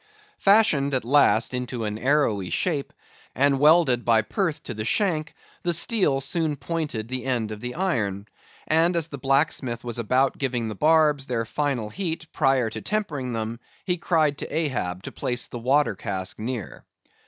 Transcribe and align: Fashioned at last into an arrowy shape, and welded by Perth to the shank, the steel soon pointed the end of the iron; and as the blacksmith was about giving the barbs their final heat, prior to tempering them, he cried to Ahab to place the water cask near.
Fashioned 0.39 0.95
at 0.95 1.05
last 1.05 1.53
into 1.53 1.85
an 1.85 1.99
arrowy 1.99 2.49
shape, 2.49 2.91
and 3.35 3.59
welded 3.59 4.03
by 4.03 4.23
Perth 4.23 4.63
to 4.63 4.73
the 4.73 4.83
shank, 4.83 5.35
the 5.61 5.75
steel 5.75 6.19
soon 6.21 6.55
pointed 6.55 7.07
the 7.07 7.23
end 7.25 7.51
of 7.51 7.61
the 7.61 7.75
iron; 7.75 8.25
and 8.65 8.95
as 8.95 9.09
the 9.09 9.19
blacksmith 9.19 9.83
was 9.83 9.99
about 9.99 10.39
giving 10.39 10.69
the 10.69 10.73
barbs 10.75 11.27
their 11.27 11.45
final 11.45 11.91
heat, 11.91 12.25
prior 12.33 12.67
to 12.71 12.81
tempering 12.81 13.33
them, 13.33 13.59
he 13.85 13.97
cried 13.97 14.39
to 14.39 14.51
Ahab 14.51 15.03
to 15.03 15.11
place 15.11 15.47
the 15.47 15.59
water 15.59 15.93
cask 15.95 16.39
near. 16.39 16.83